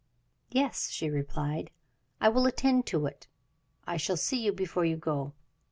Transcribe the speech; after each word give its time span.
"Yes," 0.49 0.89
she 0.89 1.11
replied; 1.11 1.69
"I 2.19 2.27
will 2.29 2.47
attend 2.47 2.87
to 2.87 3.05
it. 3.05 3.27
I 3.85 3.97
shall 3.97 4.17
see 4.17 4.43
you 4.43 4.51
before 4.51 4.83
you 4.83 4.97
go." 4.97 5.33